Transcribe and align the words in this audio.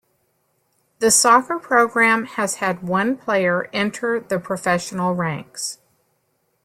The 0.97 1.11
soccer 1.11 1.59
program 1.59 2.25
has 2.25 2.55
had 2.55 2.81
one 2.81 3.15
player 3.15 3.69
enter 3.71 4.19
the 4.19 4.39
professional 4.39 5.13
ranks. 5.13 5.77